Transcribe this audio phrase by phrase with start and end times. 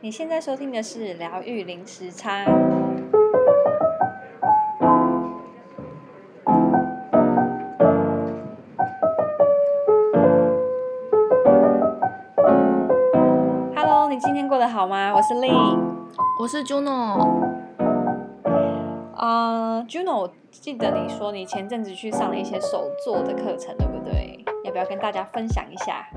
[0.00, 2.44] 你现在收听的是疗愈零时差。
[13.74, 15.12] Hello，你今天过得好吗？
[15.12, 15.80] 我是 Lynn，
[16.40, 17.58] 我是 Juno。
[19.16, 24.44] 啊、uh，Juno，我记得你说你前阵子去上了一些手作的课程，对不对？
[24.62, 26.08] 要不要跟大家分享一下？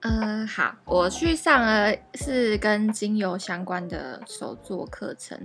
[0.00, 5.36] 嗯、呃，好，我去上了是跟精油相关的手作课程。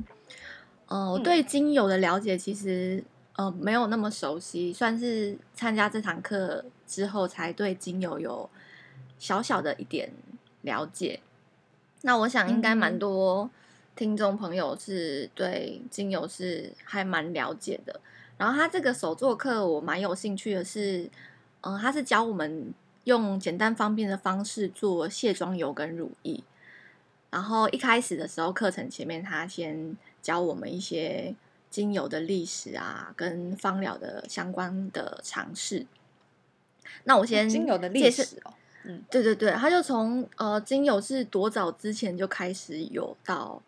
[0.88, 3.04] 嗯、呃，我对精油的了解其实
[3.38, 8.50] 呃没有那么熟悉，算是参加这堂课之后才对精油有
[9.18, 10.12] 小小的一点
[10.62, 11.22] 了解。
[12.02, 13.50] 那我想应该蛮多
[13.95, 18.00] 听众朋友是对精油是还蛮了解的。
[18.38, 21.09] 然后他这个手作课我蛮有兴趣的是，
[21.62, 22.73] 嗯、呃，他是教我们。
[23.05, 26.44] 用简单方便的方式做卸妆油跟乳液，
[27.32, 31.34] 然后一开始的时候，课程前面他先教我们一些
[31.70, 35.88] 精油的历史啊，跟芳疗的相关的常识。
[37.06, 38.53] 那我先精油的历史哦，
[38.84, 43.62] 嗯，对对对，他就从呃精油是多早之前就开始有到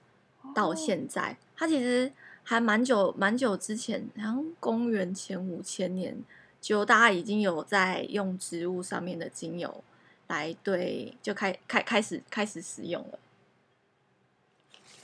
[0.54, 2.12] 到现在，他其实
[2.44, 6.16] 还蛮久蛮久之前，好像公元前五千年。
[6.64, 9.84] 就大家已经有在用植物上面的精油
[10.28, 13.20] 来对，就开开开始开始使用了。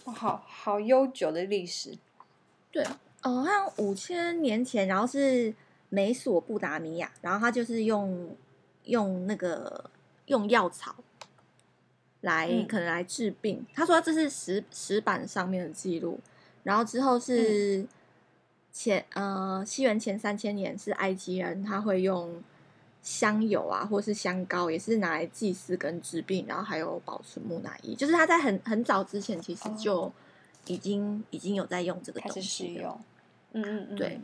[0.06, 1.98] 哇，好好悠久的历史。
[2.72, 2.82] 对，
[3.24, 5.54] 哦，像五千年前，然后是
[5.90, 8.34] 美索不达米亚，然后他就是用
[8.86, 9.92] 用那个
[10.28, 10.96] 用药草
[12.22, 13.66] 来、嗯、可能来治病。
[13.74, 16.22] 他说这是石石板上面的记录，
[16.64, 17.80] 然后之后是。
[17.80, 17.88] 嗯
[18.72, 22.42] 前呃，西元前三千年是埃及人，他会用
[23.02, 27.95] 香油啊，或是香膏，也是拿来祭祀跟治病，然后还有保存木乃伊。
[27.95, 30.12] 就是他在很很早之前，其实就
[30.67, 32.97] 已经、哦、已经有在用这个东西了。
[33.53, 34.20] 嗯嗯嗯，对。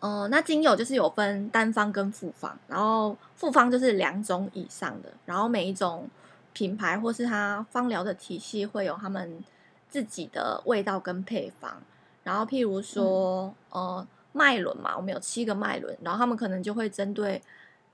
[0.00, 6.06] 呃，那精油就是有分单方跟复方，然后复方就是两种以上的，然后每一种
[6.52, 9.42] 品牌或是它芳疗的体系会有他们
[9.88, 11.80] 自己的味道跟配方。
[12.24, 17.40] 然后，譬如说，嗯、呃，脉轮嘛，我们有七个脉轮，然后他们可能就会针对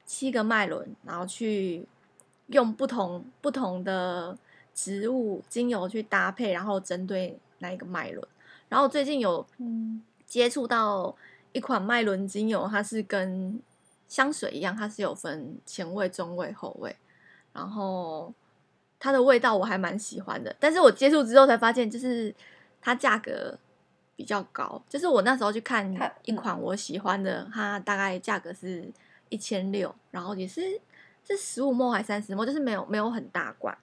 [0.07, 1.85] 七个脉轮，然后去
[2.47, 4.39] 用不同不同的
[4.73, 8.25] 植物精油去搭配，然后针对那一个脉轮。
[8.69, 9.45] 然后最近有
[10.25, 11.17] 接触到
[11.51, 13.61] 一款脉轮精油，它是跟
[14.07, 16.95] 香水一样，它是有分前味、中味、后味，
[17.53, 18.33] 然后
[19.01, 20.55] 它的味道我还蛮喜欢的。
[20.61, 22.33] 但是我接触之后才发现，就是
[22.81, 23.59] 它价格。
[24.21, 25.91] 比较高，就是我那时候去看
[26.25, 28.87] 一款我喜欢的，它，大概价格是
[29.31, 30.79] 一千六，然后也是
[31.27, 33.75] 是十五 ml 还是三十 ml，就是没有没有很大罐。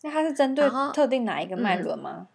[0.00, 2.28] 那它是针对特定哪一个脉轮吗？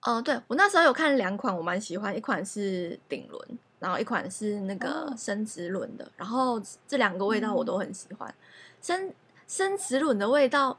[0.00, 6.58] 哦、嗯呃，对，我那时候有看两款，我蛮喜欢，一款是顶轮，然后一款是那个生殖轮的，然后
[6.88, 8.34] 这两个味道我都很喜欢。
[8.80, 9.12] 生
[9.46, 10.78] 生殖轮的味道，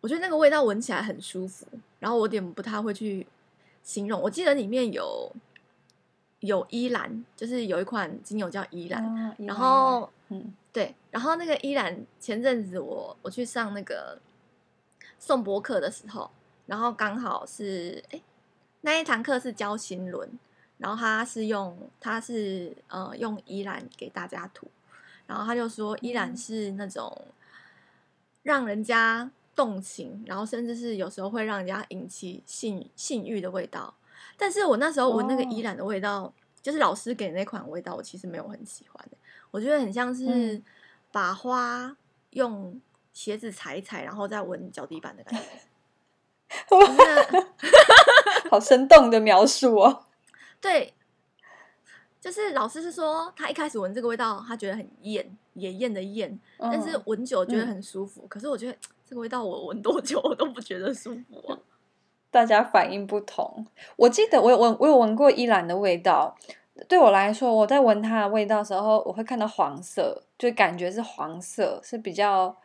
[0.00, 1.64] 我觉得那个味道闻起来很舒服，
[2.00, 3.24] 然后我有点不太会去。
[3.84, 5.30] 形容，我记得里面有
[6.40, 14.18] 有依兰，就是有一款精油叫依兰，哦、然后嗯对，然后那个依兰前阵子我我去上那个
[15.18, 16.30] 颂博课的时候，
[16.64, 18.20] 然后刚好是哎
[18.80, 20.28] 那一堂课是教心轮，
[20.78, 24.66] 然后他是用他是呃用依兰给大家涂，
[25.26, 27.26] 然后他就说依兰是那种
[28.42, 29.30] 让人家。
[29.54, 33.94] 动情，然后甚至是有时候会让人家引起性性欲的味道。
[34.36, 39.16] 但是我那时候闻那个依然的味道，哦、就是老师给的那款味道，我其实没有很喜欢的。
[39.50, 40.60] 我觉得很像是
[41.12, 41.96] 把花
[42.30, 42.80] 用
[43.12, 45.46] 鞋子踩一踩，然后再闻脚底板的感觉。
[48.50, 50.06] 好生动的描述哦。
[50.60, 50.94] 对，
[52.20, 58.22] 就是老师是说，他一开始闻这个味道，他觉得很艳，也艳的艳，但是闻久觉得很舒服。
[58.24, 58.76] 嗯、可是我觉得。
[59.14, 61.56] 这个味道我闻多久我都不觉得舒服啊！
[62.32, 63.64] 大家反应不同。
[63.94, 66.36] 我记得我有闻，我有闻过依兰的味道。
[66.88, 72.56] 对我来说，我在闻它的味道的时候，我会看到黄色，就感觉是黄色，是比较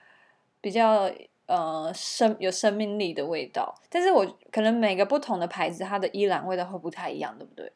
[0.59, 1.07] 比较
[1.45, 3.75] 呃生有生命力的味道。
[3.87, 7.71] 但是我可能每个不同的牌子，它的依兰味道会不太一样，对不对？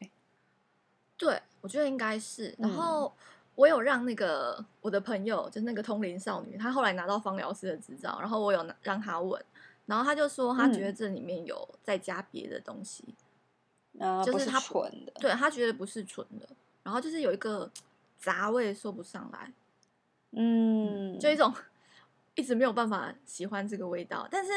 [1.16, 2.52] 对，我觉得应该是。
[2.58, 3.06] 然后。
[3.06, 3.12] 嗯
[3.54, 9.42] 我有让那个我的朋友，就是那个通灵少女，她后来拿到芳疗师的执照，然后我有让她闻，
[9.86, 13.04] 然后她就说她觉得这里面有再加别的东西，
[13.98, 16.48] 嗯、就是她纯的，对她觉得不是纯的，
[16.82, 17.70] 然后就是有一个
[18.18, 19.52] 杂味说不上来，
[20.32, 21.52] 嗯，就一种
[22.34, 24.26] 一直没有办法喜欢这个味道。
[24.30, 24.50] 但是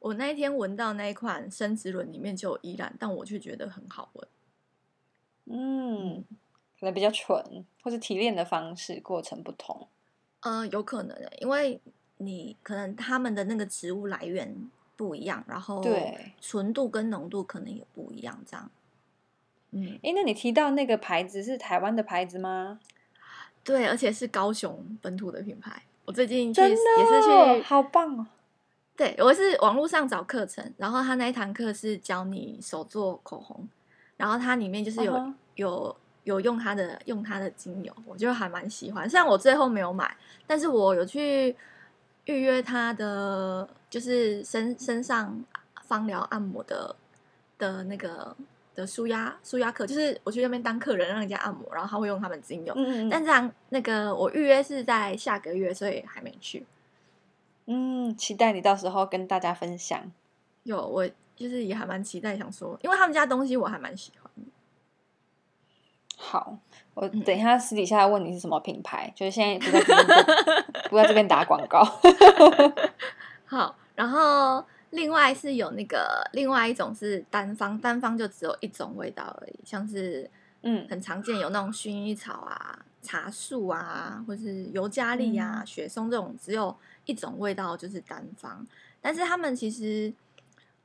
[0.00, 4.28] 我那一天闻到那一款生殖轮里面就有依兰，但我却觉得很好闻。
[5.52, 6.24] 嗯，
[6.80, 9.86] 可能比较纯，或是提炼的方式过程不同。
[10.40, 11.78] 呃，有可能的，因为
[12.16, 14.56] 你可能他们的那个植物来源
[14.96, 18.70] 不一样，然后对纯度跟浓度可能也不一样，这样。
[19.72, 22.80] 嗯，哎，那你提到那个牌子是台湾的牌子吗？
[23.62, 25.82] 对，而且是高雄本土的品牌。
[26.06, 28.26] 我最近去也是去，好棒哦！
[28.96, 33.68] 对，我是网络上找课程，然后他那一堂课是教你手做口红，
[34.16, 35.34] 然后它里面就是有、uh -huh.
[35.54, 39.08] 有有用它的用它的精油，我就还蛮喜欢。
[39.08, 41.56] 虽然我最后没有买，但是我有去
[42.24, 45.44] 预约他的，就是身身上
[45.82, 46.94] 芳疗按摩的
[47.58, 48.36] 的那个。
[48.72, 52.72] 的舒压舒压课，就是我去那边当客人，让人家按摩，然后他会用他们精油。
[52.76, 56.64] 嗯，但这样那个我预约是在下个月，所以还没去。
[57.66, 60.00] 嗯，期待你到时候跟大家分享。
[60.62, 64.19] 有，我就是也还蛮期待，想说，因为他们家东西我还蛮喜欢。
[66.22, 66.58] 好，
[66.92, 71.82] 我等一下私底下问你是什么品牌，嗯、就是现在不在这边 不在这边打广告。
[73.46, 74.64] 好，然后。
[74.92, 80.28] 另外是有那个，另外一种是单方，单方就只有一种味道而已，像是
[80.62, 88.66] 嗯，很常见有那种薰衣草啊、茶树啊，或是尤加利啊、雪松这种只有一种味道，就是单方。
[89.00, 90.12] 但是他们其实，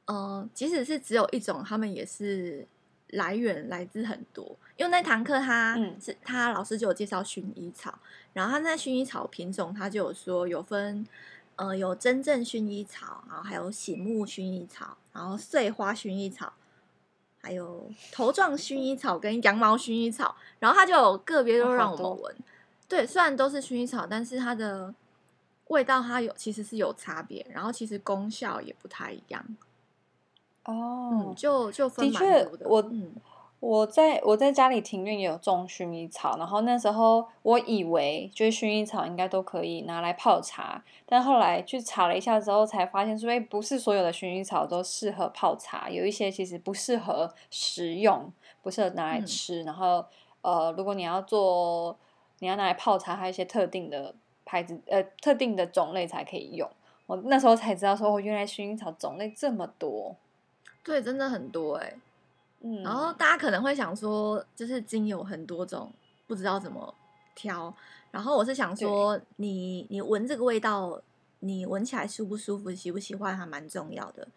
[0.05, 2.67] 呃，即使是只有一种，他们也是
[3.09, 4.57] 来源来自很多。
[4.77, 7.97] 因为那堂课他是他老师就有介绍薰衣草，
[8.33, 11.05] 然后他那薰衣草品种他就有说有分。
[11.57, 16.51] 呃，有真正薰衣草，然后还有醒目薰衣草，然后碎花薰衣草，
[17.41, 22.35] 还有头状薰衣草跟羊毛薰衣草，然后他就有个别都让我们闻。
[22.89, 24.93] 对，虽然都是薰衣草，但是它的
[25.67, 29.41] 味道它有其实是有差别，然后其实功效也不太一样。
[30.65, 31.87] 哦，嗯、就就
[32.57, 32.69] 的。
[32.69, 33.13] 我嗯。
[33.61, 48.31] 我在我在家里庭院也有种薰衣草，然后那时候我以为就是薰衣草应该都可以拿来泡茶，但后来去查了一下之后才发现说，哎，不是所有的薰衣草都适合泡茶，有一些其实不适合食用，
[48.61, 49.63] 不适合拿来吃。
[49.63, 50.05] 嗯、然后
[50.41, 51.97] 呃，如果你要做，
[52.39, 54.13] 你要拿来泡茶，还有一些特定的
[54.43, 56.69] 牌子，呃，特定的种类才可以用。
[57.07, 60.15] 我那时候才知道说，哦，原来薰衣草种类这么多，
[60.85, 61.99] 对，真的很多哎、欸。
[62.83, 65.91] 然后大家可能会想说，就是精油很多种，
[66.27, 66.93] 不知道怎么
[67.33, 67.73] 挑。
[68.11, 71.01] 然后我是想说，你你闻这个味道，
[71.39, 74.27] 你闻起来舒不舒服、喜不喜欢，还蛮重要的。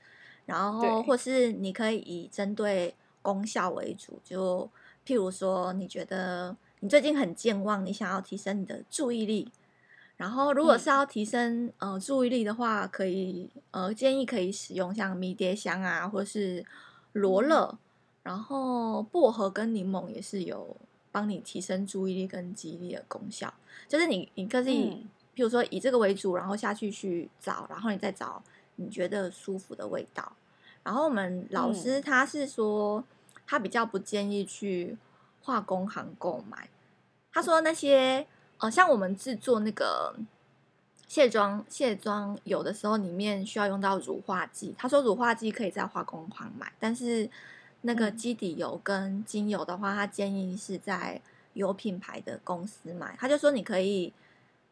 [0.47, 4.69] 然后或是你可以以针对功效为主，就
[5.07, 9.53] 譬如说，你觉得你最近很健忘，你想要提升你的注意力。
[10.19, 16.67] 然后如果是要提升呃注意力的话，可以呃建议可以使用像迷迭香啊，或是
[17.13, 17.79] 罗勒。
[18.25, 20.77] 然后薄荷跟柠檬也是有
[21.11, 23.55] 帮你提升注意力跟记忆力的功效。
[23.87, 28.43] 就是你，你可以，比如说以这个为主，然后下去去找，然后你再找
[28.77, 30.31] 你觉得舒服的味道。
[30.83, 33.03] 然后我们老师他是说，
[33.47, 34.99] 他比较不建议去
[35.41, 36.69] 化工行购买。
[37.33, 38.27] 他说那些
[38.59, 40.15] 呃，像我们制作那个
[41.07, 44.75] 卸妆卸妆油的时候，里面需要用到乳化剂。
[44.79, 47.29] 他说乳化剂可以在化工行买，但是。
[47.83, 53.15] 那个基底油跟精油的话，他建议是在有品牌的公司买。
[53.17, 54.13] 他就说你可以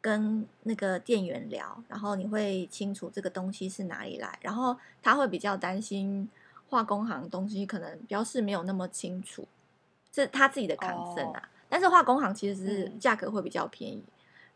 [0.00, 6.28] 跟那个店员聊，然后你会清楚这个东西是哪里来，然后他会比较担心
[6.68, 9.46] 化工行东西可能标示没有那么清楚，
[10.12, 11.48] 是他自己的 concern 啊。
[11.68, 14.04] 但是化工行其实是价格会比较便宜，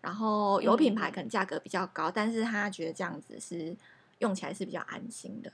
[0.00, 3.76] 然后有品牌可能价格比较高，但是他觉得这样子是
[4.18, 5.52] 用起来是比较安心的，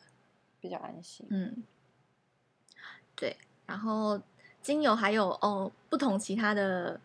[0.60, 1.26] 比较安心。
[1.30, 1.62] 嗯。
[3.14, 3.34] 对，
[3.64, 4.20] 然后
[4.60, 7.00] 精油还有哦，不同其他的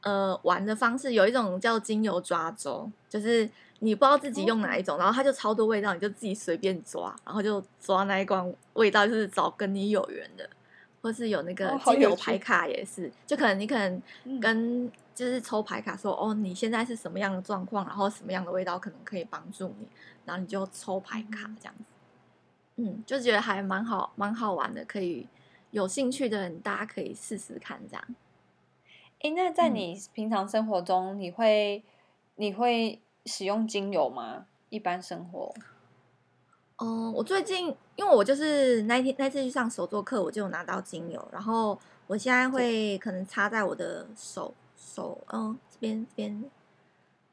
[0.00, 3.46] 呃玩的方式，有一种叫精油抓周，就是
[3.80, 10.48] 你不知道自己用哪一种，然后它就超多味道，你就自己随便抓，然后就抓那一罐味道，就是找跟你有缘的，
[11.02, 14.02] 或是有那个精油牌卡也是，就可能你可能
[14.40, 19.86] 跟就是抽牌卡说哦，你现在是什么样的状况，然后什么样的味道可能可以帮助你，
[20.24, 21.84] 然后你就抽牌卡这样子，
[22.76, 25.28] 嗯，就觉得还蛮好，蛮好玩的，可以。
[25.72, 28.04] 有兴趣的人，大家可以试试看这样。
[29.20, 31.82] 哎，那在你平常生活中，你会、嗯、
[32.34, 34.46] 你会使用精油吗？
[34.68, 35.54] 一般生活？
[36.80, 46.44] 哦、呃，我最近因为我就是那天那次去上手作课，我就有拿到精油，然后我现在会可能擦在我的手手，嗯，这边这边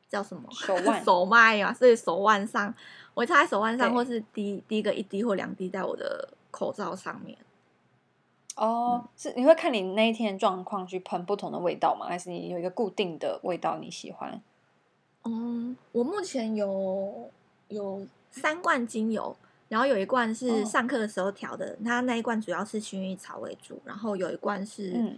[0.10, 2.74] 叫什么手腕 手脉啊，所以手腕上
[3.14, 7.38] 我会擦在手腕上，或是滴滴个一滴或两滴在我的口罩上面。
[8.58, 12.08] 哦，嗯、是你会看你那一天状况去喷不同的味道吗？
[12.08, 14.42] 还是你有一个固定的味道你喜欢？
[15.24, 17.30] 嗯，我目前有
[17.68, 18.06] 有
[18.38, 19.36] 三罐精油，
[19.68, 25.18] 然后有一罐是上课的时候调的，哦、它那一罐主要是薰衣草为主，然后有一罐是、嗯、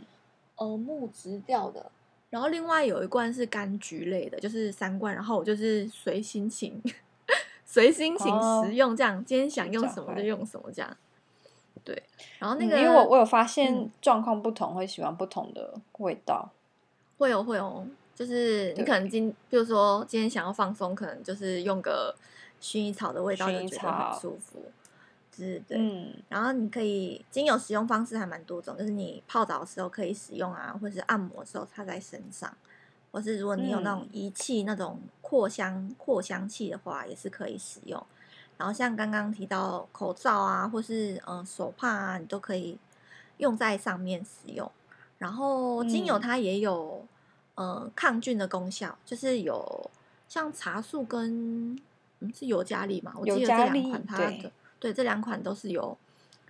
[0.56, 1.92] 呃木质调的，
[2.30, 6.82] 然后另外有一罐是柑橘类的，就是三罐，然后我就是随心情
[7.66, 8.28] 随心情
[8.64, 10.98] 食用这样，哦、今天想用什么就用什么这样。
[11.86, 12.04] 对，
[12.40, 16.50] 然后那个，嗯、因为我我有发现状况不同，会喜欢不同的味道，
[17.18, 22.14] 会有会有，就是你可能今，比如说今天想要放松，可能就是用个
[22.62, 24.72] 薰衣草的味道就觉得很舒服，
[25.36, 25.78] 是，对。
[25.78, 32.54] 嗯，然后你可以精油使用方式还蛮多种，就是你泡澡的时候可以使用啊，或者是按摩的时候擦在身上，
[33.12, 38.06] 或是如果你有那种仪器、嗯、那种扩香扩香器的话，也是可以使用。
[38.58, 42.78] 然后像刚刚提到口罩啊，或是嗯、呃、手帕啊，你都可以
[43.38, 44.70] 用在上面使用。
[45.18, 47.06] 然后精油它也有、
[47.56, 49.90] 嗯、呃抗菌的功效，就是有
[50.28, 51.80] 像茶树跟
[52.20, 55.98] 嗯是尤加利嘛，我记得这两款它的对，对这两款都是有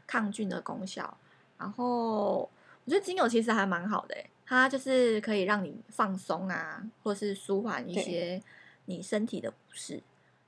[0.07, 1.17] 抗菌的功效。
[1.57, 2.49] 然后
[2.85, 8.41] 我觉得精油其实还蛮好的，它就是可以让你放松啊，或是舒缓一些
[8.85, 10.01] 你身体的不适。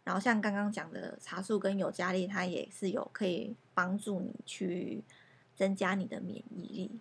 [0.03, 5.03] 然后像刚刚讲的茶树跟尤加利，它也是有可以帮助你去
[5.55, 6.91] 增加你的免疫力。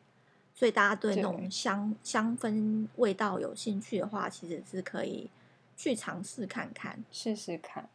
[0.55, 5.31] 所以大家对那种香香氛味道有兴趣的话，其实是可以
[5.75, 7.89] 去尝试看看，试试看。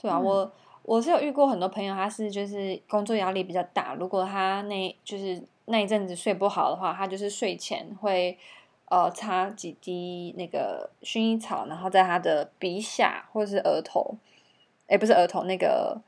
[0.00, 0.52] 对啊，嗯、我
[0.84, 8.38] 我是有遇过很多朋友，他是就是工作压力比较大，如果他那就是那一阵子睡不好的话，他就是睡前会。
[8.90, 14.16] 呃，擦几滴那个薰衣草，然后在他的鼻下或者是额头，
[14.86, 16.00] 哎，不是额头，那个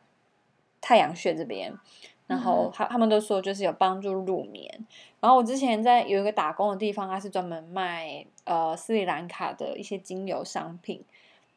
[0.81, 1.71] 太阳穴这边，
[2.27, 4.87] 然后他他们都说就是有帮助入眠。
[5.21, 11.05] 然后我之前在有一个打工的地方，他是专门卖呃斯里兰卡的一些精油商品，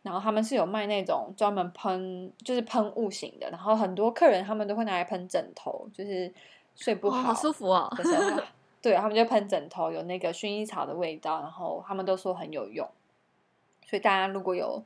[0.03, 6.31] 然后他们是有卖那种专门喷就是喷雾型的，然后很多客人他们都会拿来喷枕头，就是
[6.75, 7.89] 睡不好，好舒服哦。
[8.81, 12.85] 对，他们就喷枕头，有那个薰衣草的味道，然后他们都说很有用，
[13.87, 14.83] 所以大家如果有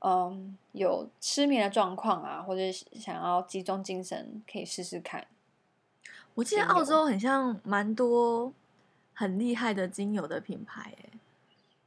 [0.00, 5.24] 嗯有失眠的状况啊，或者想要集中精神，可以试试看。
[6.34, 8.52] 我记得澳洲很像蛮多
[9.14, 11.18] 很厉害的精油的品牌，哎，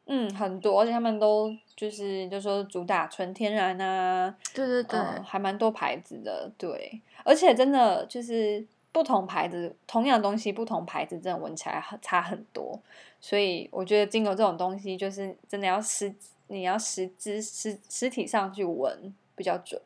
[0.06, 8.66] 嗯，很多，而且他们都就是就说主打纯天然啊，对对对，嗯，还蛮多牌子的，对，而且真的就是。
[8.94, 12.80] 不同牌子同样的东西，不同牌子真的闻起来很差很多，
[13.20, 16.14] 所以我觉得精油这种东西就是真的要实，
[16.46, 19.82] 你要实质实实体上去闻比较准。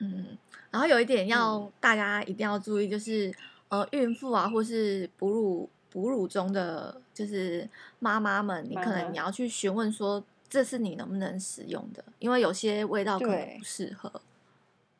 [0.00, 0.36] 嗯，
[0.72, 3.28] 然后有一点要大家一定要注意，就是、
[3.68, 7.68] 嗯、呃，孕妇啊，或是哺乳哺乳中的就是
[7.98, 14.22] 妈妈们，你可能你要去询问说，这是你能不能使用的，因为有些味道可能不适合，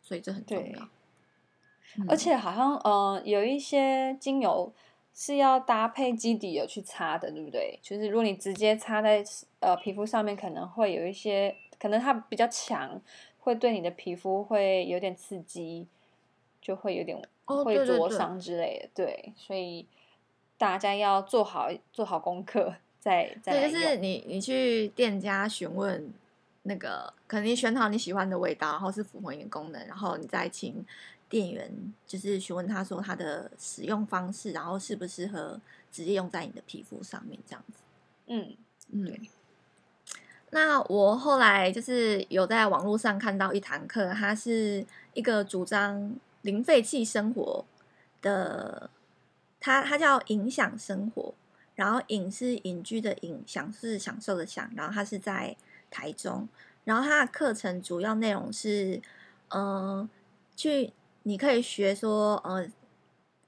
[0.02, 0.88] 所以这很重要。
[2.08, 4.72] 而且好像呃有一些精油
[5.12, 7.78] 是要搭配基底油去擦的，对不对？
[7.82, 9.24] 就是如果你直接擦在
[9.58, 13.00] 呃皮肤上面，可能会有一些，可能它比较强，
[13.40, 15.88] 会对你的皮肤会有点刺激，
[16.62, 18.86] 就会有点会灼伤之类的。
[18.86, 19.84] 哦、对，对，对，对，所以
[20.60, 26.12] 大家要做好做好功课，再再，就是你你去店家询问
[26.64, 30.84] 那个，可能你选好你喜欢的味道，然后是符合你的功能，然后你再请。
[31.30, 31.70] 店员
[32.04, 35.60] 就是询问他说他的使用方式，然后适不适合
[35.92, 37.74] 直接用在你的皮肤上面这样子。
[38.26, 38.56] 嗯
[38.90, 39.04] 嗯。
[39.04, 39.20] 对
[40.50, 47.64] 那我后来就是有在网络上看到一堂课，它是一个主张零废弃生活
[48.20, 48.90] 的，
[49.60, 51.34] 它它叫影享生活，
[51.74, 55.56] 然后隐是隐居的隐，享是享受的享，然后它是在
[55.90, 56.48] 台中，
[56.84, 59.00] 然后它的课程主要内容是
[59.48, 60.08] 嗯、呃、
[60.56, 60.92] 去。
[61.22, 62.66] 你可以学说，呃，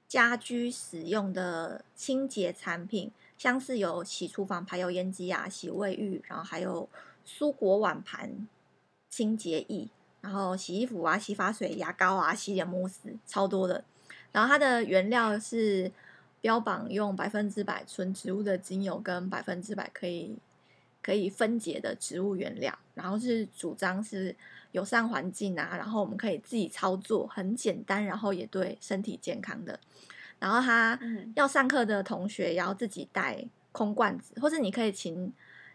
[0.07, 6.87] 家居使用的清洁产品，像是有洗厨房排油烟机啊、洗卫浴，然后还有
[7.25, 8.47] 蔬果碗盘
[9.09, 9.89] 清洁液，
[10.21, 13.83] 然后洗衣服啊、洗发水、牙膏啊、洗脸慕斯，超多的。
[14.33, 15.89] 然后它的原料是
[16.41, 20.35] 标榜用百分之百纯植物的精油跟百分之百可以
[21.01, 24.35] 可以分解的植物原料，然后是主张是。
[24.73, 29.79] 友善环境啊，然后我们可以自己操作，很简单，然后也对身体健康的。
[30.39, 30.99] 然后他
[31.35, 35.31] 要上课的同学也要自己带空罐子，或是你可以请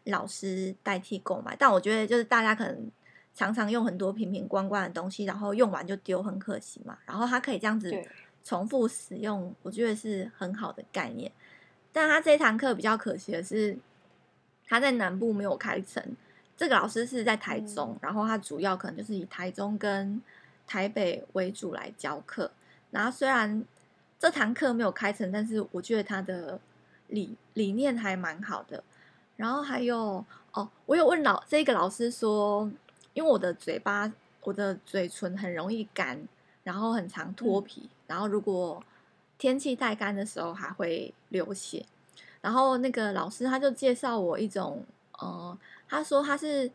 [0.07, 1.55] 老师代替购买。
[1.57, 2.91] 但我觉得就是大家可能
[3.37, 6.99] 常常用很多瓶瓶罐罐的东西，然后用完就丢，很可惜嘛。
[7.07, 7.89] 然后它可以这样子
[8.49, 11.31] 重复使用，我觉得是很好的概念。
[11.93, 13.77] 但他这一堂课比较可惜的是，
[14.67, 16.03] 他在南部没有开成。
[16.57, 20.23] 这个老师是在台中，嗯、然后他主要可能就是以台中跟
[20.67, 22.51] 台北为主来教课。
[22.91, 23.63] 然后虽然
[24.19, 26.59] 这堂课没有开成，但是我觉得他的
[27.09, 28.83] 理理念还蛮好的。
[29.37, 32.71] 然后还有哦，我有问老这个老师说，
[33.13, 34.11] 因为我的嘴巴、
[34.45, 36.27] 我的嘴唇很容易干，
[36.65, 38.83] 然后很常脱皮，嗯、然后如果
[39.39, 41.87] 天气太干的时候还会流血。
[42.41, 44.85] 然后那个老师他就介绍我一种
[45.21, 45.57] 呃。
[45.91, 46.71] 他说他是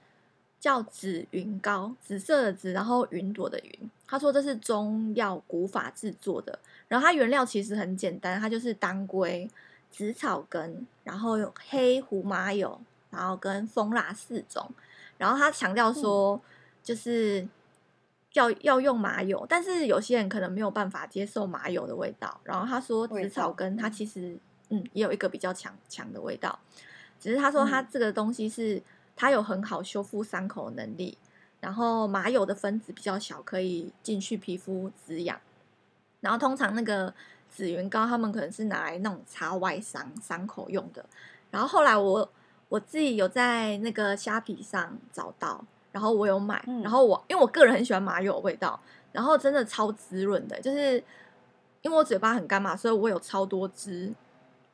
[0.60, 3.92] 叫紫云膏，紫色的紫，然后云朵的云。
[4.08, 9.48] 他说这是中药古法制作的，然后它原料其实很简单，它就是当归、
[9.92, 12.80] 紫草根，然后有黑胡麻油，
[13.12, 14.68] 然后跟蜂蜡四种。
[15.20, 16.42] 然后他强调说，
[16.84, 17.48] 就是
[18.34, 22.40] 要要用麻油，但是有些人可能没有办法接受麻油的味道。
[22.44, 24.38] 然后他说紫草根它其实
[24.70, 26.60] 嗯也有一个比较强强的味道，
[27.20, 28.82] 只是他说它这个东西是。
[29.16, 31.16] 它有很好修复伤口的能力，
[31.60, 35.40] 然后麻油的分子比较小，可以进去皮肤滋养。
[36.20, 37.14] 然后通常那个
[37.48, 41.06] 紫云膏，他们可能是拿来那种擦外伤伤口用的。
[41.52, 42.28] 然后后来我
[42.70, 45.64] 我自己有在那个虾皮上找到，
[45.94, 46.62] 然后我有买。
[46.84, 48.78] 然后我因为我个人很喜欢麻油的味道，
[49.14, 51.02] 然后真的超滋润的，就是
[51.82, 54.14] 因为我嘴巴很干嘛，所以我有超多支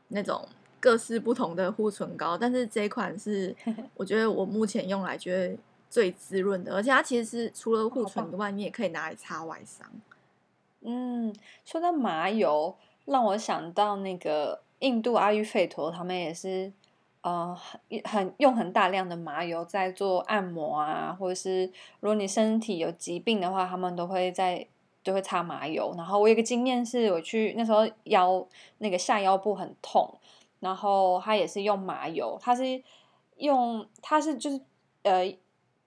[0.07, 0.43] 那种。
[0.81, 3.53] 各式不同的护唇膏，但是这一款是
[3.95, 5.57] 我觉得我目前用来觉得
[5.89, 9.85] 最滋润的，而且它其实是除了护唇以外，你也可以拿来擦外伤。
[10.79, 11.35] 嗯，
[11.65, 12.73] 说到麻油，
[13.03, 16.71] 让我想到那个印度阿育吠陀，他们也是
[17.21, 17.57] 呃
[18.05, 21.65] 很用很大量的麻油在做按摩啊，或者是
[21.99, 24.67] 如果你身体有疾病的话，他们都会在
[25.03, 25.93] 都会擦麻油。
[25.97, 28.45] 然后我有个经验是，我去那时候腰
[28.79, 30.19] 那个下腰部很痛。
[30.61, 32.83] 然后它也是用麻油，它是
[33.37, 34.59] 用它是就是
[35.03, 35.33] 呃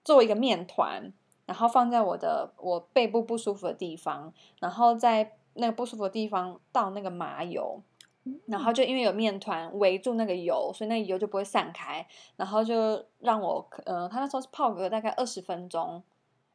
[0.03, 1.13] 做一个面团，
[1.45, 7.79] 然后放在我的我背部不舒服的地方，然后在那个不舒服的地方倒那个麻油，
[8.45, 12.05] 然后就因为有面团围住那个油，所以那个油就不会散开，
[12.37, 16.01] 然后就让我呃，他那时候是泡个大概二十分钟，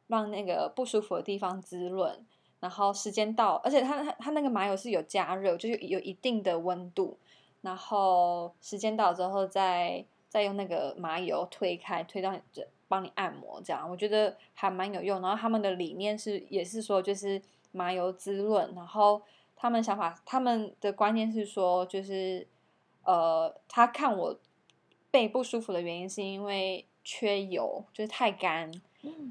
[0.07, 2.25] 让那个不舒服的地方滋润，
[2.59, 7.17] 然后时间到，而且它它它那个麻油是有加热，就是有一定的温度。
[7.61, 15.21] 然后时间到之后再，再再用那个麻油推开，推到这帮你按摩，这样我觉得还蛮有用。
[15.21, 17.41] 然后他们的理念是，也是说就是
[17.73, 18.73] 麻油滋润。
[18.75, 19.21] 然后
[19.59, 22.47] 他们想法，他们的观念是说，就是
[23.03, 24.39] 呃，他看我
[25.11, 28.71] 背不舒服的原因是因为缺油，就是太干。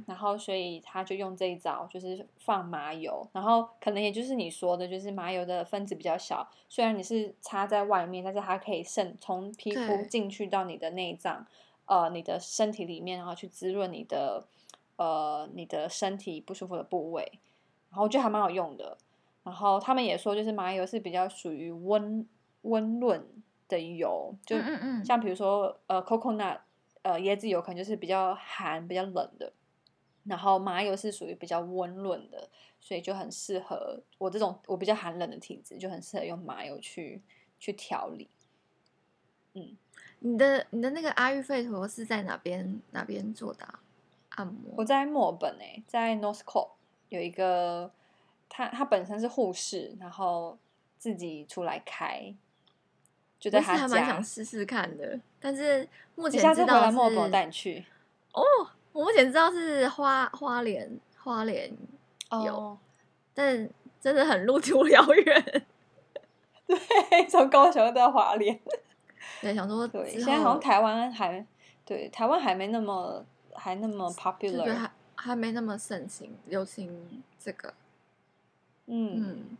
[0.07, 11.47] 然后，所以他就用这一招，就是放麻油，然后可能也就是你说的，就是麻油的分子比较小，虽然你是擦在外面，但是它可以渗从皮肤进去到你的内脏，
[11.85, 14.47] 呃，你的身体里面，然后去滋润你的
[14.97, 17.31] 呃你的身体不舒服的部位，
[17.91, 18.97] 然后我觉得还蛮好用的。
[19.49, 22.29] 然后他们也说，就是麻油是比较属于温
[22.63, 23.27] 温润
[23.67, 24.57] 的油，就
[25.03, 26.59] 像比如说呃 coconut
[27.01, 29.51] 呃椰子油，可能就是比较寒、比较冷的。
[30.25, 37.23] 然后麻油是属于比较温润的，所以就很适合我这种我比较寒冷的体质，就很适合用麻油去
[37.59, 38.29] 去调理。
[39.55, 39.79] 嗯，
[40.19, 43.81] 你的你的那个阿育吠陀是在哪边哪边做的啊？
[44.31, 44.75] 按摩？
[44.77, 46.73] 我在墨尔本诶、欸，在 Northcote
[47.09, 47.91] 有一个，
[48.49, 50.57] 他他本身是护士，然后
[50.97, 52.35] 自己出来开，
[53.39, 53.79] 就在他家。
[53.79, 57.85] 还蛮想试试看的，但是目前下次回来墨带你去
[58.33, 58.43] 哦。
[58.93, 61.71] 我目前知道是花花莲花莲
[62.45, 62.77] 有，oh.
[63.33, 63.69] 但
[64.01, 65.63] 真的很路途 遥远。
[66.67, 68.59] 对，从高雄到花莲。
[69.41, 71.47] 对，想说对，现在好像台湾还
[71.85, 77.73] 对台湾还没那么还那么 popular，还还没那么盛行流行这个。
[78.89, 79.57] 嗯嗯，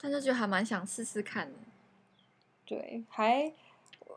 [0.00, 1.58] 但是就还蛮想试试看的。
[2.64, 3.52] 对，还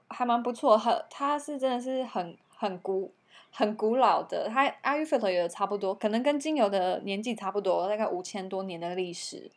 [0.08, 3.14] 还蛮不错，很它是真的是很很古。
[3.54, 9.52] 很古老的，它阿育吠陀也差不多，可能跟精油的年纪差不多，大概五千多年的历史。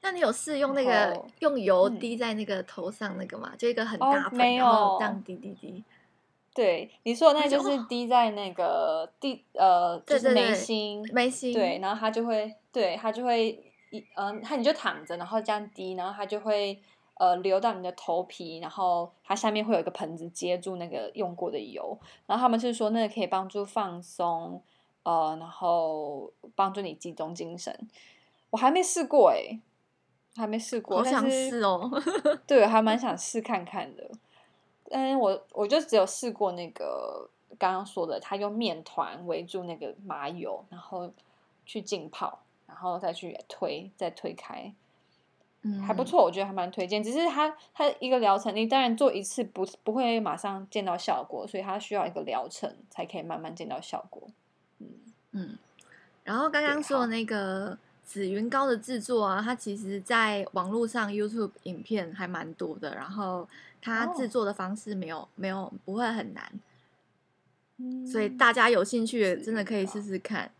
[0.00, 3.50] 那你有试用那个用油滴在那个头上那个吗？
[3.52, 5.82] 嗯、就一个很大盆，哦、没有然后这样滴滴滴。
[6.54, 13.48] 对，你说的那就是滴在那个地呃，就是眉心眉心，对，然后它就会对它就会
[13.90, 16.78] 一嗯，它你就躺着，然后这样滴，然后它就会
[17.14, 24.62] 呃流到你的头皮，然后它下面会有一个盆子接住那个用过的油，然后他们是说那个可以帮助放松，
[25.04, 27.74] 呃，然后帮助你集中精神。
[28.50, 29.60] 我还没试过哎、欸，
[30.36, 31.90] 还没试过，好想试哦。
[32.46, 34.10] 对，还蛮想试看看的。
[34.92, 37.28] 嗯，我我就只有试过那个
[37.58, 41.10] 刚刚说的，他用面团围住那个麻油，然后
[41.66, 44.72] 去浸泡，然后再去推，再推开。
[45.62, 47.02] 嗯，还不错，我觉得还蛮推荐。
[47.02, 54.28] 只是他他一个疗程，你当然做一次不不会马上见到效果，所以他需要一个疗程才可以慢慢见到效果。
[54.78, 54.88] 嗯
[55.30, 55.58] 嗯。
[56.24, 63.48] 然后刚刚说的那个紫云膏的制作啊，它其实在网络上 YouTube 影片还蛮多的，然后
[63.80, 66.52] 它制作的方式没有、哦、没有不会很难，
[67.78, 70.50] 嗯，所以大家有兴趣真的可以试试看。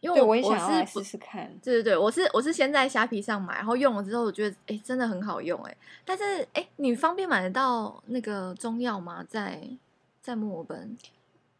[0.00, 5.76] 因为我，我也想试试看，对对对，我是我是先在虾皮上买，然后用了之后，我觉得哎，真的很好用哎。
[6.04, 9.26] 但是哎，你方便买得到那个中药吗？
[9.28, 9.60] 在
[10.22, 10.96] 在墨尔本，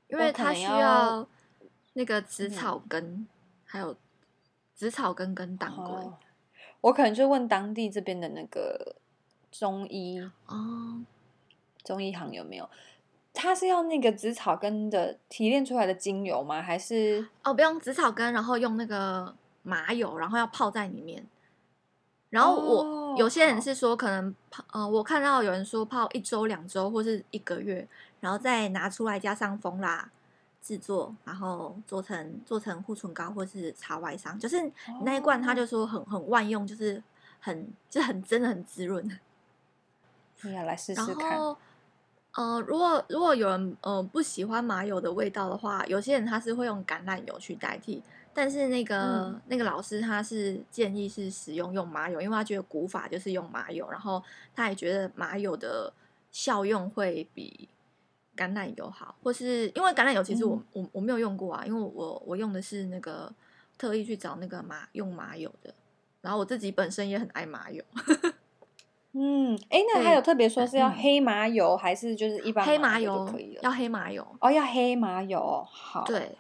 [0.07, 1.27] 因为它需要
[1.95, 3.27] 那个紫草根，嗯、
[3.69, 3.95] 还有
[4.75, 6.19] 紫草根跟当归、哦。
[6.81, 8.97] 我可能就问当地这边的那个
[9.53, 11.05] 中医哦，
[11.85, 12.69] 中医行有没有？
[13.35, 16.61] 它是要那个紫草根的提炼出来的精油吗？
[16.61, 21.25] 还是哦，不用紫草根，然后用那个麻油，然后要泡在里面。
[22.31, 27.87] 然后我、哦、有些人是说可能泡，呃，我看到有人说泡一周、两周或是一个月，
[28.21, 30.11] 然后再拿出来加上蜂蜡
[30.61, 34.39] 制作，然后做成做成护唇膏或是擦外伤。
[34.39, 34.71] 就是
[35.03, 37.03] 那一罐，他就说很很万用，就是
[37.41, 39.19] 很就很真的很滋润。
[40.43, 41.39] 你要来试试看。
[42.33, 48.01] 呃，如果如果有人呃不喜欢麻油的味道的话，有些人他是会用橄榄油去代替，
[48.33, 54.23] 但是那个、嗯、那个老师他是建议是使用用麻油，因为他觉得古法就是用麻油，然后
[54.55, 55.93] 他也觉得麻油的
[56.31, 57.69] 效用会比
[58.39, 63.33] 橄榄油好，或是因为橄榄油其实我、嗯、我我没有用过啊，因为我我用的是那个
[63.77, 65.75] 特意去找那个麻用麻油的，
[66.21, 67.83] 然后我自己本身也很爱麻油。
[69.13, 73.63] 嗯，哎，那还有特别说是要黑麻油、嗯、还是就是一般黑麻油就可以了？
[73.63, 75.67] 要黑麻油哦，要黑麻油。
[75.69, 76.37] 好，对。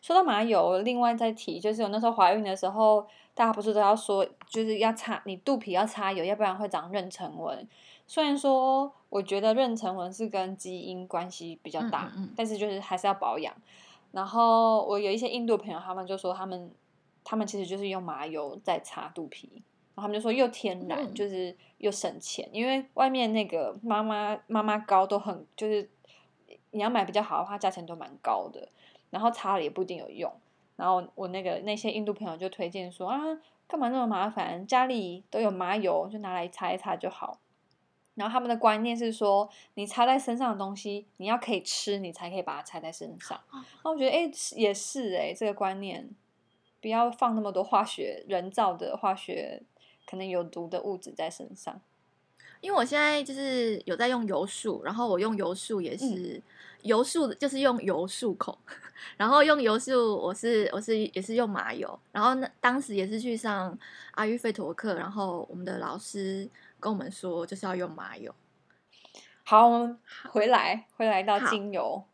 [0.00, 7.68] 说到麻油，另外再提，就是我那时候怀孕的时候，大家不是都要说，就是要擦你肚皮要擦油，要不然会长妊娠纹。
[8.06, 13.54] 虽然说我觉得妊娠纹是跟基因关系比较大，嗯嗯嗯，但是就是还是要保养。
[14.12, 16.70] 然后我有一些印度朋友，他们就说他们
[17.24, 19.62] 他们其实就是用麻油在擦肚皮。
[19.94, 25.90] 然后他们就说又天然，嗯、就是又省钱，因为外面那个妈妈妈妈膏都很，就是
[26.70, 28.68] 你要买比较好的话，价钱都蛮高的，
[29.10, 30.32] 然后擦了也不一定有用。
[30.76, 33.18] 然后我那个那些印度朋友就推荐说啊，
[33.66, 34.64] 干嘛那么麻烦？
[34.64, 37.40] 家里都有麻油，就拿来擦一擦就好。
[38.18, 43.40] 然后他们的观念是说，你插在身上的东西，你要可以吃，你才可以把它插在身上。
[43.84, 46.10] 那我觉得哎，也是哎，这个观念，
[46.82, 49.62] 不要放那么多化学人造的化学。
[50.10, 51.78] 可能有毒的物质在身上，
[52.62, 56.42] 因为我现在就是有在用油漱，然后我用油漱也是
[56.80, 58.58] 油漱，就是用油漱口，
[59.18, 63.78] 然后用油漱我是我是也是用麻油，然后那当时也是去上
[64.12, 66.48] 阿育吠陀课，然后我们的老师
[66.80, 68.34] 跟我们说就是要用麻油。
[69.44, 69.98] 好，我们
[70.30, 72.04] 回来回来到精油，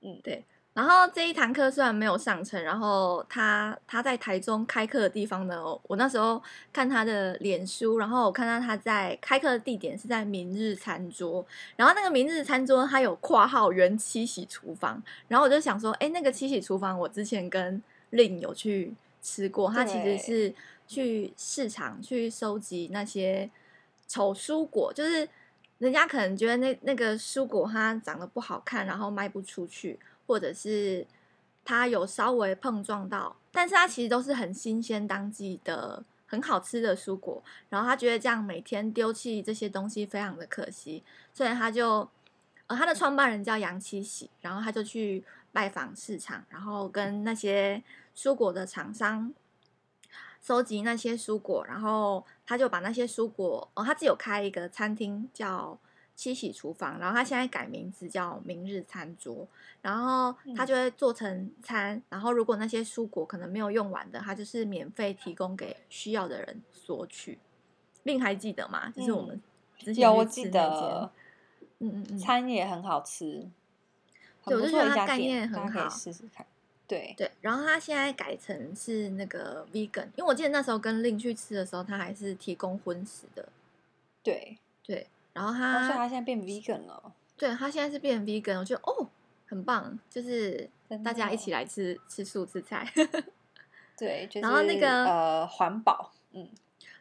[0.00, 0.44] 嗯，对。
[0.74, 11.44] 然后这一堂课虽然没有上成，然后他他在台中开课的地方呢，我那时候看他的脸书，然后我看到他在开课的地点是在明日餐桌，
[11.76, 20.54] 然后那个明日餐桌他有括号原七喜厨房，然后我就想说，哎，那个七喜厨房我之前跟令有去吃过，他其实是
[20.88, 23.50] 去市场去收集那些
[24.06, 25.28] 丑蔬果，就是
[25.78, 29.98] 人家可能觉得那那个蔬果它长得不好看，然后卖不出去。
[30.24, 31.04] 或者是
[31.64, 37.42] 它有稍微碰撞到，但是它其实都是很新鲜、当季的、很好吃的蔬果。
[37.68, 41.02] 然后他觉得这样每天丢弃这些东西非常的可惜，
[41.34, 42.08] 所以他就
[42.68, 47.82] 呃，他的创办人叫杨七喜，然后他就去拜访市场，然后跟那些
[48.16, 49.34] 蔬果的厂商
[50.42, 55.78] 收集那些蔬果，然后他就把那些蔬果哦，他自己有开一个餐厅叫。
[56.14, 59.48] 七喜厨房，然后他现在改名字叫明日餐桌，
[59.80, 67.38] 然后他就会做成餐，然后如果那些蔬果可能没有用完的，他就是免费提供给需要的人索取。
[68.02, 68.92] 令还记得吗？
[68.94, 69.40] 就是我们
[69.78, 71.10] 之前有我记得，
[71.78, 73.48] 嗯嗯嗯，餐也很好吃，
[74.44, 76.46] 对，我就觉得它概念很好，可以试试看。
[76.88, 83.48] 对对，然后他现在改成是那个 vegan，因为我记得那时候跟令去吃的时候，他还是提供荤食的。
[84.22, 87.12] 对对，然后他，他现在变 vegan 了。
[87.36, 89.08] 对，他现在是变 vegan，我觉得哦，
[89.46, 90.68] 很棒，就是
[91.02, 92.86] 大家一起来吃吃素吃菜。
[93.96, 96.48] 对，就是、然后那个呃环保，嗯，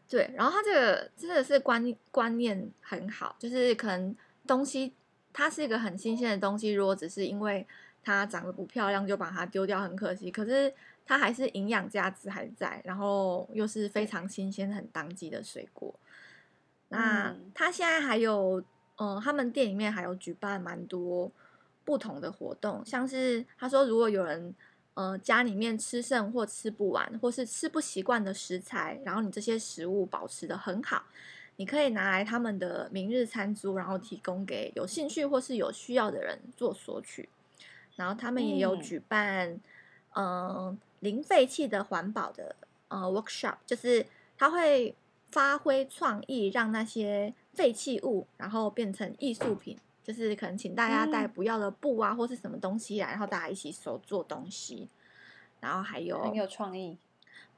[0.07, 4.15] 对，然后他这个真的是观观念很好，就是可能
[4.47, 4.93] 东西
[5.33, 7.65] 它是一个很新鲜的东西，如果只是因为
[8.03, 10.31] 它长得不漂亮就把它丢掉，很可惜。
[10.31, 10.73] 可是
[11.05, 15.93] 它还是营养价值还在，然后又是非常新鲜、很当季的水果。
[16.89, 18.59] 那他现在还有，
[18.97, 21.31] 嗯、呃，他们店里面还有举办蛮多
[21.85, 24.53] 不同的活动，像是他说，如果有人
[24.95, 31.03] 呃家里面吃剩或吃不完，或是吃不习惯的食材，然后你这些食物保持的很好，
[31.55, 37.29] 你可以拿来他们的明日餐桌，然后提供给有兴趣或是有需要的人做索取。
[38.01, 39.47] 然后他们也有举办，
[40.15, 42.55] 嗯、呃，零废弃的环保的
[42.87, 44.03] 呃 workshop，就是
[44.39, 44.95] 他会
[45.27, 54.89] 发挥创意，让那些废弃物然后变成艺术品，就是可能请大家带不要的布啊，或是什么东西来，然后大家一起手做东西。
[55.59, 56.97] 然后还有很有创意，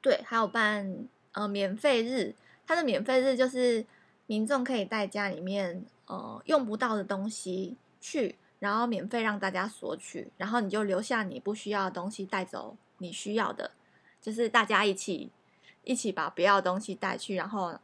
[0.02, 2.34] 对，还有办呃免费日，
[2.66, 3.82] 他的免费日就是
[4.26, 8.36] 民众可以带家里面呃用不到的东西去。
[8.64, 13.72] 然后免费让大家索取，然后你就留下你不需要的东西，带走你需要的，
[14.22, 15.30] 就是大家一起
[15.82, 17.78] 一起把不要的东西带去，然后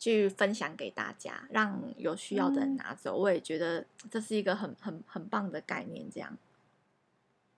[0.00, 3.16] 去分享给大家，让有需要的人拿走。
[3.16, 6.10] 嗯、我也觉得这是一个很很很棒的概念。
[6.10, 6.36] 这样，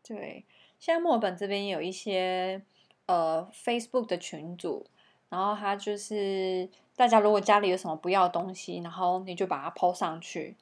[0.07, 0.45] 对，
[0.79, 2.61] 现在墨尔本这边有一些
[3.07, 4.85] 呃 Facebook 的群组，
[5.31, 10.55] 然后他就是大家如果家里有什么不要的东西，然后你就把它 po 上去。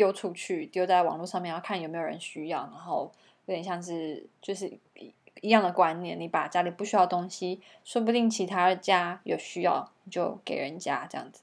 [0.00, 3.12] 丢出去，丢在网络上面，要看有没有人需要，然后
[3.44, 4.66] 有点像是就是
[5.42, 11.42] 一样的观念，你把家里不需要的东西，说不定其他家有需要，你就给人家这样子，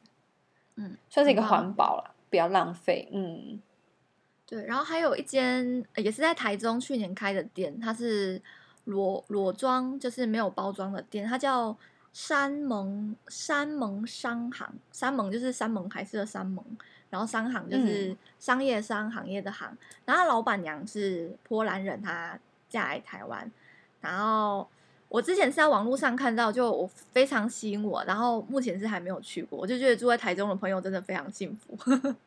[0.73, 3.61] 嗯，算是一个环保了，不要浪费，嗯，
[4.47, 4.65] 对。
[4.65, 8.41] 然后还有一间也是在台中去年开的店，它是
[8.85, 11.77] 裸裸装，就是没有包装的店，它叫
[12.11, 16.65] 山盟山盟商行，山盟就是山盟海誓的山盟。
[17.09, 23.49] 然后商行就是商业商行业的行，嗯、然后老板娘是波兰人，她嫁来台湾。
[24.01, 24.67] 然后
[25.07, 31.77] 我之前是在网络上看到，就我非常吸引我，然后目前是还没有去过，我就觉得住在台中的朋友真的非常幸福，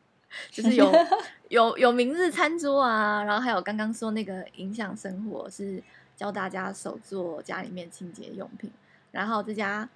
[0.49, 0.91] 就是有
[1.49, 5.81] 有有明日餐桌啊，然后还有刚刚说那个影响生活，是
[6.15, 8.71] 教大家手做家里面清洁用品，
[9.11, 9.87] 然后这家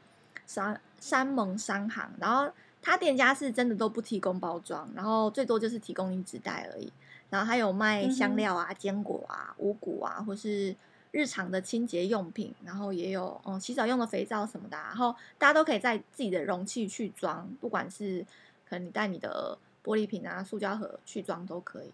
[0.45, 2.51] 山山盟商行，然后。
[2.85, 6.93] 他店家是真的都不提供包装，然后最多就是提供一纸袋而已。
[7.31, 10.75] 然后还有卖香料啊、坚果啊、五谷啊，或是
[11.09, 12.53] 日常的清洁用品。
[12.63, 14.77] 然后也有嗯洗澡用的肥皂什么的。
[14.77, 18.23] 然后大家都可以在自己的容器去装，不管是
[18.69, 21.91] 可能你带你的玻璃瓶啊、塑胶盒去装都可以。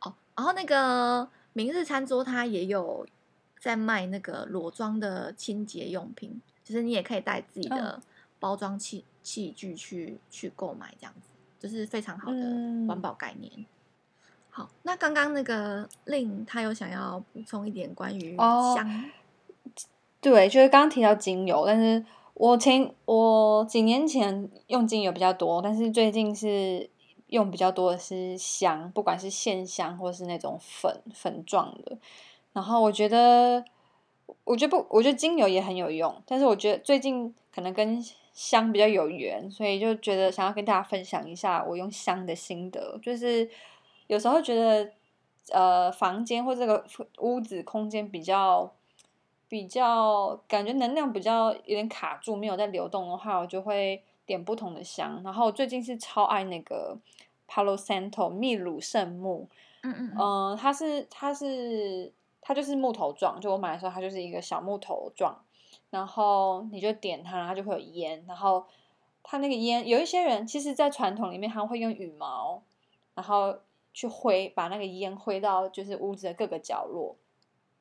[0.00, 3.06] 哦，然后那个明日餐桌它也有
[3.58, 8.02] 在卖那个裸装的清洁用品，就是你也可以带自己的
[8.38, 9.06] 包装器。
[9.24, 12.38] 器具去去购买这样子，就是非常好的
[12.86, 13.50] 环保概念。
[13.56, 13.66] 嗯、
[14.50, 19.04] 好，那刚刚那个令他有想要补充一点关于香、哦，
[20.20, 26.88] 对，就是刚刚提到精油，但是我前我几年前用精油比较多，但是最近是
[27.28, 31.98] 用比较多的是香，不管是线香或是那种粉粉状的。
[32.52, 33.64] 然后我觉得，
[34.44, 38.00] 我觉得不，我觉得精油也很有用，但是我觉得最近可能跟
[38.34, 42.98] 香比较有缘，所以就觉得想要跟大家分享一下我用香的心得。
[43.00, 43.48] 就是
[44.08, 44.90] 有时候觉得，
[45.52, 46.84] 呃，房间或这个
[47.18, 48.72] 屋子空间比较
[49.48, 55.22] 比较感觉能量比较有点卡住，没有在流动的话，我就会点不同的香。
[55.22, 56.98] 然后最近是超爱那个
[57.48, 59.46] Palo Santo 秘鲁圣木，
[59.84, 65.40] 嗯嗯嗯，它是它是它就是木头状，就我买的时候它就是一个小木头状。
[65.90, 68.24] 然后你就点它，它就会有烟。
[68.26, 68.64] 然后
[69.22, 72.62] 它那个烟，有一些人其实，在传统里面，他会用羽毛，
[73.14, 73.58] 然后
[73.92, 77.16] 去挥，把那个烟挥到就是屋子的各个角落。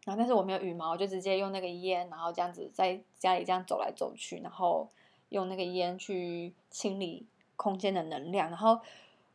[0.06, 4.89] 然后，但是我没有羽毛，就直接用那个烟，然后这样子在家里这样走来走去，然后
[5.29, 7.25] 用那个烟去清理
[7.56, 8.49] 空间的能量。
[8.49, 8.79] 然后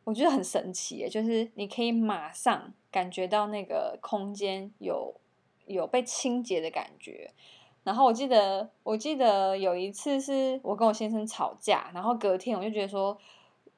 [0.03, 5.13] 我觉得很神奇，就是你可以马上感觉到那个空间有
[5.65, 7.31] 有被清洁的感觉。
[7.83, 13.17] 然后我记得，我记得有一次是我跟我先生吵架，然后隔天我就觉得说，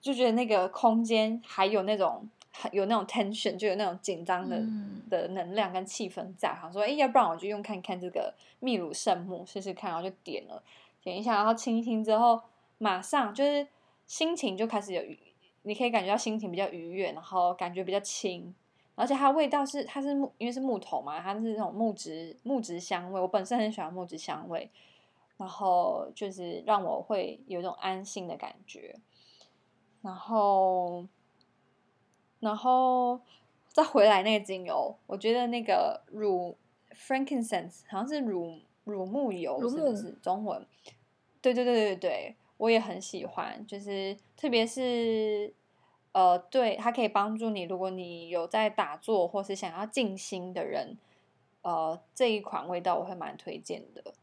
[0.02, 2.28] 就觉得那个空间还有那种
[2.72, 6.54] 有那种 tension，就有那种紧张的、嗯、的能量跟气氛在。
[6.54, 10.62] 好像说，哎，要不然我就用看看这个秘鲁圣木试试看，然后就点了，
[11.02, 12.42] 点一下，然后清一清之后，
[12.80, 13.66] 马上就是
[14.08, 15.02] 心情就开始有，
[15.62, 18.54] 你可以感觉到心情比较愉悦，然后感觉比较轻，
[19.02, 23.20] 而且它味道是它是木，因为是木头嘛，它是那种木质木质香味。
[23.20, 24.70] 我本身很喜欢木质香味，
[25.38, 28.96] 然后就是让我会有一种安心的感觉，
[30.02, 31.06] 然后。
[32.42, 33.22] 然后
[33.68, 36.58] 再回来那个精油，我觉得那个乳
[36.92, 40.66] frankincense 好像是乳乳木油，是不是中文？
[41.40, 45.54] 对对对对对，我也很喜欢，就是特别是
[46.13, 50.97] 呃，对它可以帮助你，如果你有在打坐或是想要静心的人，
[51.62, 54.13] 呃，这一款味道我会蛮推荐的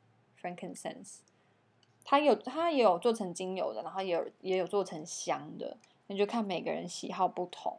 [0.41, 1.19] frankincense。
[2.05, 7.79] 它有它也有做成精油的，然后也有也有做成香的，那就看每个人喜好不同。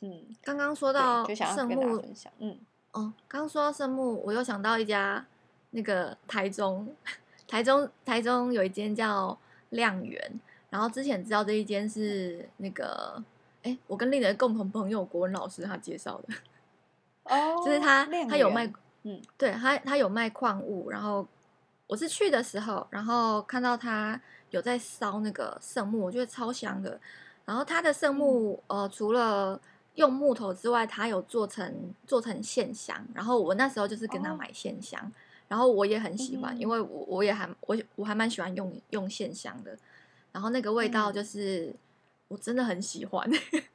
[0.00, 2.02] 嗯，刚刚说到圣木，
[2.38, 2.58] 嗯，
[2.92, 5.24] 哦，刚刚说到圣木，我又想到一家
[5.70, 6.92] 那个台中，
[7.46, 13.22] 台中台中有一间叫亮源，然后之前知道这一间是那个，
[13.62, 16.34] 哎，我跟另一个共同朋友国文老师他介绍的，
[17.24, 21.26] 哦，就是他他有卖，嗯，对他他有卖矿物，然后
[21.86, 27.00] 我是去的时候，然后看到他有在烧那个圣木，我觉得超香的，
[27.44, 29.60] 然后他的圣木，嗯、呃，除了
[29.96, 35.12] 用木头之外，他有做成做成线香，然后我那时候就是跟他买线香，哦、
[35.48, 39.76] 然后我也很喜欢，嗯、因为我我也还我我还蛮喜欢用用线香的，
[40.32, 41.78] 然后那个味道就是、嗯、
[42.28, 43.28] 我真的很喜欢，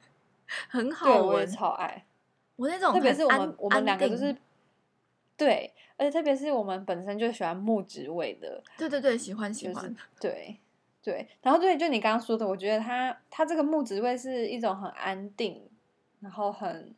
[0.68, 2.04] 很好闻，我也超爱。
[2.56, 4.36] 我那种特别是我们安我们两个就是
[5.36, 10.58] 对，而且特别是我们本身就喜欢木质味的，对对对，喜欢喜欢，就是、 对
[11.02, 15.62] 对，然后对，就你刚刚说的，我觉得它它这个木质味是一种很安定。
[16.18, 16.94] 然后很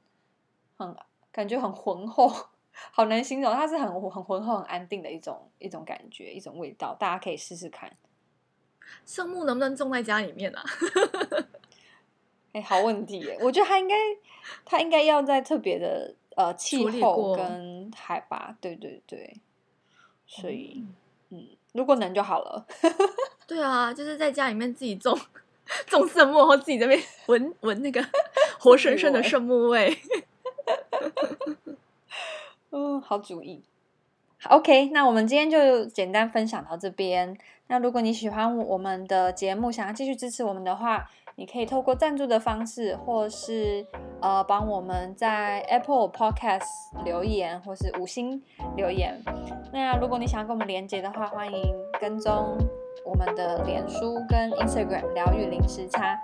[0.77, 0.97] 很
[1.33, 2.33] 感觉很浑厚，
[2.93, 7.93] 好难形容，它是很很浑厚、很安定的一种一种感觉，一种味道，大家可以试试看。
[9.07, 10.63] 圣木能不能种在家里面啊？
[12.53, 13.39] 哎，好问题耶！
[13.41, 13.95] 我觉得它应该，
[14.65, 19.37] 它应该要在特别的呃气候跟海拔，对对对。
[20.27, 20.85] 所以，
[21.31, 22.67] 嗯，嗯，如果能就好了。
[23.47, 25.19] 对啊，就是在家里面自己种。
[25.87, 28.03] 种圣木，然后自己在那边闻闻那个
[28.59, 29.99] 活生生的圣木味。
[32.71, 33.63] 嗯，好主意。
[34.49, 37.37] OK，那我们今天就简单分享到这边。
[37.67, 43.87] 那如果你喜欢我们的节目，想要继续支持我们的话，你可以透过赞助的方式，或是
[44.21, 46.63] 呃帮我们在 Apple Podcast
[47.05, 48.43] 留言，或是五星
[48.77, 49.23] 留言。
[49.73, 52.57] 那如果你想要跟我们连接的话，欢迎跟踪。
[53.05, 56.19] 我们的脸书跟 Instagram 疗愈零时差，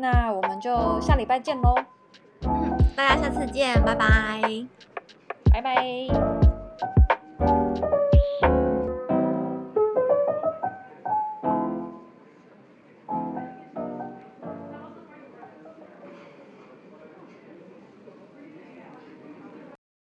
[0.00, 1.74] 那我们就下礼拜见喽。
[2.46, 4.40] 嗯，大家下次见，拜拜，
[5.52, 6.43] 拜拜。